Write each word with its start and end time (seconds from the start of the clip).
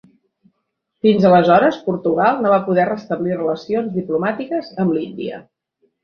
Fins 1.07 1.25
aleshores 1.31 1.75
Portugal 1.89 2.39
no 2.45 2.53
va 2.53 2.57
poder 2.69 2.85
restablir 2.89 3.35
relacions 3.41 3.91
diplomàtiques 3.99 4.71
amb 4.85 4.97
l'Índia. 4.97 5.43